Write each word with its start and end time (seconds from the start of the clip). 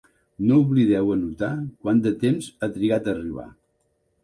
No 0.45 0.55
oblideu 0.61 1.11
anotar 1.17 1.51
quant 1.85 2.01
de 2.07 2.15
temps 2.25 2.49
ha 2.65 2.73
trigat 2.79 3.09
a 3.09 3.15
arribar. 3.17 3.49